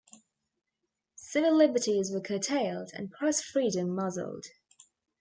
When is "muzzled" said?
3.93-4.47